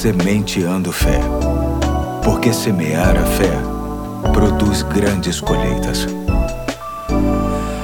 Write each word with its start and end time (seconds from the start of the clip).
Sementeando 0.00 0.90
Fé. 0.90 1.20
Porque 2.24 2.54
semear 2.54 3.18
a 3.18 3.26
fé 3.36 3.52
produz 4.32 4.80
grandes 4.82 5.42
colheitas. 5.42 6.06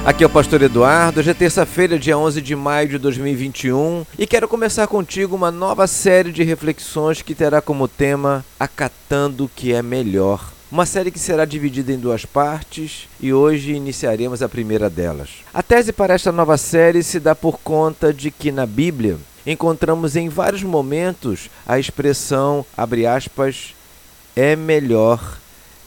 Aqui 0.03 0.23
é 0.23 0.25
o 0.25 0.29
Pastor 0.31 0.63
Eduardo, 0.63 1.19
hoje 1.19 1.29
é 1.29 1.33
terça-feira, 1.35 1.99
dia 1.99 2.17
11 2.17 2.41
de 2.41 2.55
maio 2.55 2.89
de 2.89 2.97
2021 2.97 4.03
e 4.17 4.25
quero 4.25 4.47
começar 4.47 4.87
contigo 4.87 5.35
uma 5.35 5.51
nova 5.51 5.85
série 5.85 6.31
de 6.31 6.41
reflexões 6.41 7.21
que 7.21 7.35
terá 7.35 7.61
como 7.61 7.87
tema 7.87 8.43
Acatando 8.59 9.45
o 9.45 9.49
que 9.55 9.71
é 9.71 9.83
melhor. 9.83 10.51
Uma 10.71 10.87
série 10.87 11.11
que 11.11 11.19
será 11.19 11.45
dividida 11.45 11.93
em 11.93 11.99
duas 11.99 12.25
partes 12.25 13.07
e 13.21 13.31
hoje 13.31 13.73
iniciaremos 13.73 14.41
a 14.41 14.49
primeira 14.49 14.89
delas. 14.89 15.29
A 15.53 15.61
tese 15.61 15.93
para 15.93 16.15
esta 16.15 16.31
nova 16.31 16.57
série 16.57 17.03
se 17.03 17.19
dá 17.19 17.35
por 17.35 17.59
conta 17.59 18.11
de 18.11 18.31
que 18.31 18.51
na 18.51 18.65
Bíblia 18.65 19.19
encontramos 19.47 20.17
em 20.17 20.27
vários 20.27 20.61
momentos 20.61 21.49
a 21.65 21.79
expressão, 21.79 22.65
abre 22.75 23.07
aspas, 23.07 23.73
é 24.35 24.55
melhor, 24.55 25.39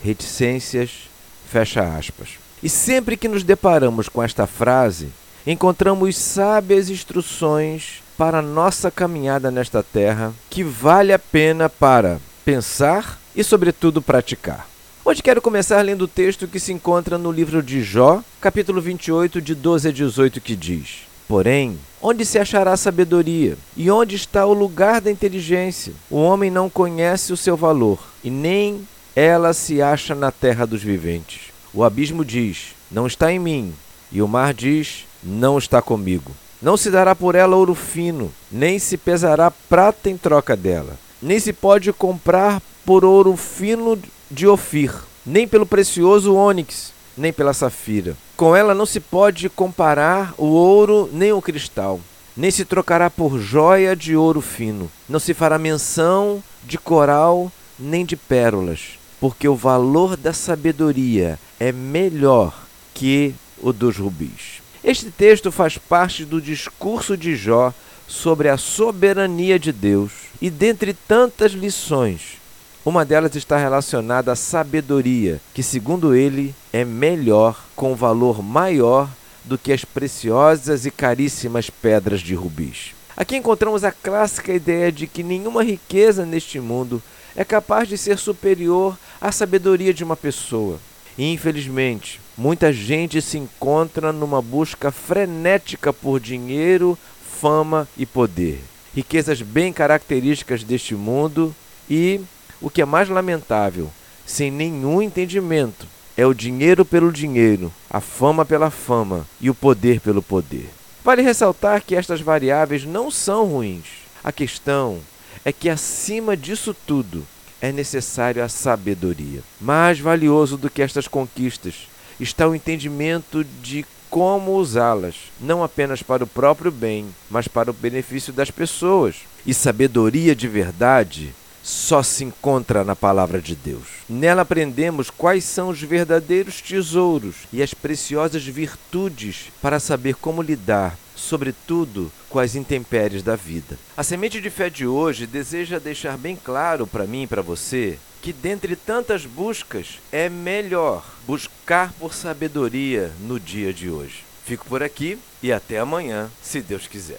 reticências, 0.03 1.11
fecha 1.47 1.83
aspas. 1.83 2.31
E 2.63 2.69
sempre 2.69 3.19
que 3.19 3.29
nos 3.29 3.45
deparamos 3.45 4.09
com 4.09 4.23
esta 4.23 4.47
frase, 4.47 5.11
encontramos 5.47 6.17
sábias 6.17 6.89
instruções 6.89 8.03
para 8.17 8.43
nossa 8.43 8.91
caminhada 8.91 9.51
nesta 9.51 9.83
terra 9.83 10.33
que 10.49 10.65
vale 10.65 11.13
a 11.13 11.19
pena 11.19 11.69
para 11.69 12.19
pensar 12.45 13.19
e, 13.37 13.45
sobretudo, 13.45 14.01
praticar. 14.03 14.67
Hoje 15.05 15.23
quero 15.23 15.41
começar 15.41 15.81
lendo 15.83 16.03
o 16.03 16.09
texto 16.09 16.49
que 16.49 16.61
se 16.61 16.73
encontra 16.73 17.17
no 17.17 17.33
livro 17.33 17.63
de 17.63 17.83
Jó, 17.83 18.23
capítulo 18.41 18.81
28, 18.81 19.41
de 19.41 19.55
12 19.55 19.89
a 19.89 19.93
18, 19.93 20.41
que 20.41 20.55
diz: 20.55 21.10
Porém, 21.31 21.79
onde 22.03 22.27
se 22.27 22.41
achará 22.41 22.77
sabedoria? 22.77 23.57
E 23.77 23.89
onde 23.89 24.17
está 24.17 24.45
o 24.47 24.53
lugar 24.53 25.01
da 25.01 25.13
inteligência? 25.13 25.93
O 26.11 26.17
homem 26.17 26.51
não 26.51 26.69
conhece 26.69 27.33
o 27.33 27.37
seu 27.37 27.57
valor, 27.57 28.01
e 28.25 28.29
nem 28.29 28.85
ela 29.15 29.53
se 29.53 29.81
acha 29.81 30.13
na 30.13 30.33
terra 30.33 30.67
dos 30.67 30.83
viventes. 30.83 31.53
O 31.73 31.85
abismo 31.85 32.25
diz: 32.25 32.75
Não 32.91 33.07
está 33.07 33.31
em 33.33 33.39
mim. 33.39 33.73
E 34.11 34.21
o 34.21 34.27
mar 34.27 34.53
diz: 34.53 35.07
Não 35.23 35.57
está 35.57 35.81
comigo. 35.81 36.33
Não 36.61 36.77
se 36.77 36.91
dará 36.91 37.15
por 37.15 37.37
ela 37.37 37.55
ouro 37.55 37.77
fino, 37.77 38.33
nem 38.51 38.81
se 38.81 38.97
pesará 38.97 39.53
prata 39.53 40.11
em 40.11 40.17
troca 40.17 40.57
dela. 40.57 40.99
Nem 41.23 41.39
se 41.39 41.53
pode 41.53 41.93
comprar 41.93 42.61
por 42.85 43.05
ouro 43.05 43.37
fino 43.37 43.97
de 44.29 44.49
Ofir, 44.49 44.93
nem 45.25 45.47
pelo 45.47 45.65
precioso 45.65 46.35
ônix, 46.35 46.93
nem 47.21 47.33
pela 47.33 47.53
safira. 47.53 48.17
Com 48.37 48.57
ela 48.57 48.75
não 48.75 48.87
se 48.87 48.99
pode 48.99 49.49
comparar 49.49 50.35
o 50.37 50.47
ouro 50.47 51.09
nem 51.13 51.33
o 51.33 51.43
cristal, 51.43 52.01
nem 52.37 52.51
se 52.51 52.65
trocará 52.65 53.09
por 53.09 53.39
joia 53.39 53.95
de 53.95 54.17
ouro 54.17 54.41
fino. 54.41 54.91
Não 55.09 55.21
se 55.21 55.35
fará 55.35 55.59
menção 55.59 56.43
de 56.65 56.79
coral 56.79 57.53
nem 57.79 58.05
de 58.05 58.17
pérolas 58.17 59.01
porque 59.21 59.47
o 59.47 59.55
valor 59.55 60.17
da 60.17 60.33
sabedoria 60.33 61.39
é 61.61 61.71
melhor 61.71 62.67
que 62.95 63.35
o 63.61 63.73
dos 63.73 63.99
rubis. 63.99 64.63
Este 64.83 65.11
texto 65.11 65.53
faz 65.53 65.77
parte 65.77 66.25
do 66.25 66.41
discurso 66.41 67.17
de 67.17 67.37
Jó 67.37 67.73
sobre 68.09 68.49
a 68.49 68.57
soberania 68.57 69.59
de 69.59 69.71
Deus, 69.71 70.11
e 70.41 70.49
dentre 70.51 70.95
tantas 70.95 71.53
lições, 71.53 72.40
uma 72.85 73.05
delas 73.05 73.35
está 73.37 73.59
relacionada 73.59 74.33
à 74.33 74.37
sabedoria, 74.37 75.41
que, 75.53 75.63
segundo 75.63 76.15
ele, 76.15 76.55
é 76.73 76.85
melhor, 76.85 77.63
com 77.77 77.95
valor 77.95 78.43
maior 78.43 79.09
do 79.45 79.59
que 79.59 79.73
as 79.73 79.85
preciosas 79.85 80.87
e 80.87 80.91
caríssimas 80.91 81.69
pedras 81.69 82.21
de 82.21 82.35
rubis. 82.35 82.95
Aqui 83.17 83.37
encontramos 83.37 83.85
a 83.85 83.93
clássica 83.93 84.53
ideia 84.53 84.91
de 84.91 85.07
que 85.07 85.23
nenhuma 85.23 85.63
riqueza 85.63 86.25
neste 86.25 86.59
mundo 86.59 87.03
é 87.37 87.45
capaz 87.45 87.89
de 87.89 87.99
ser 87.99 88.19
superior 88.19 88.97
à 89.21 89.31
sabedoria 89.31 89.93
de 89.93 90.03
uma 90.03 90.17
pessoa. 90.17 90.79
E, 91.19 91.33
infelizmente, 91.33 92.21
muita 92.37 92.73
gente 92.73 93.21
se 93.21 93.37
encontra 93.37 94.13
numa 94.13 94.41
busca 94.41 94.91
frenética 94.91 95.93
por 95.93 96.19
dinheiro, 96.19 96.97
fama 97.41 97.87
e 97.97 98.07
poder. 98.07 98.61
Riquezas 98.95 99.43
bem 99.43 99.73
características 99.73 100.65
deste 100.65 100.95
mundo 100.95 101.55
e, 101.89 102.21
o 102.61 102.71
que 102.71 102.83
é 102.83 102.85
mais 102.85 103.09
lamentável, 103.09 103.91
sem 104.27 104.51
nenhum 104.51 105.01
entendimento, 105.01 105.87
é 106.17 106.27
o 106.27 106.35
dinheiro 106.35 106.85
pelo 106.85 107.11
dinheiro, 107.11 107.73
a 107.89 108.01
fama 108.01 108.45
pela 108.45 108.71
fama 108.71 109.27
e 109.41 109.49
o 109.49 109.55
poder 109.55 110.01
pelo 110.01 110.23
poder. 110.23 110.69
Vale 111.03 111.23
ressaltar 111.23 111.83
que 111.83 111.97
estas 111.97 112.21
variáveis 112.21 112.85
não 112.85 113.11
são 113.11 113.47
ruins. 113.47 113.87
A 114.23 114.31
questão 114.31 114.99
é 115.45 115.53
que 115.53 115.71
acima 115.71 116.37
disso 116.37 116.77
tudo 116.87 117.27
é 117.61 117.73
necessário 117.73 118.45
a 118.45 118.49
sabedoria. 118.49 119.43
Mais 119.61 119.99
valioso 119.99 120.57
do 120.57 120.69
que 120.69 120.83
estas 120.83 121.09
conquistas 121.09 121.89
está 122.19 122.47
o 122.47 122.55
entendimento 122.55 123.43
de 123.63 123.87
como 124.11 124.57
usá-las, 124.57 125.15
não 125.41 125.63
apenas 125.63 126.03
para 126.03 126.25
o 126.25 126.27
próprio 126.27 126.71
bem, 126.71 127.07
mas 127.31 127.47
para 127.47 127.71
o 127.71 127.75
benefício 127.75 128.33
das 128.33 128.51
pessoas. 128.51 129.17
E 129.47 129.55
sabedoria 129.55 130.35
de 130.35 130.49
verdade 130.49 131.33
só 131.63 132.03
se 132.03 132.25
encontra 132.25 132.85
na 132.85 132.97
palavra 132.97 133.41
de 133.41 133.55
Deus. 133.55 133.87
Nela 134.09 134.43
aprendemos 134.43 135.11
quais 135.11 135.45
são 135.45 135.69
os 135.69 135.81
verdadeiros 135.81 136.61
tesouros 136.61 137.37
e 137.53 137.63
as 137.63 137.75
preciosas 137.75 138.45
virtudes 138.45 139.53
para 139.61 139.81
saber 139.81 140.15
como 140.15 140.43
lidar, 140.43 140.99
sobretudo 141.15 142.11
com 142.29 142.39
as 142.39 142.55
intempéries 142.55 143.23
da 143.23 143.37
vida. 143.37 143.79
A 143.97 144.03
semente 144.03 144.41
de 144.41 144.51
fé 144.51 144.71
de 144.71 144.87
hoje 144.87 145.27
deseja 145.27 145.79
deixar 145.79 146.17
bem 146.17 146.37
claro 146.37 146.87
para 146.87 147.07
mim 147.07 147.25
e 147.25 147.27
para 147.27 147.43
você 147.43 147.99
que 148.23 148.33
dentre 148.33 148.77
tantas 148.77 149.25
buscas 149.25 149.99
é 150.13 150.29
melhor 150.29 151.05
buscar 151.27 151.93
por 151.95 152.15
sabedoria 152.15 153.13
no 153.21 153.41
dia 153.41 153.73
de 153.73 153.91
hoje. 153.91 154.25
Fico 154.45 154.67
por 154.67 154.83
aqui 154.83 155.19
e 155.43 155.53
até 155.53 155.79
amanhã, 155.79 156.31
se 156.43 156.61
Deus 156.61 156.87
quiser. 156.87 157.19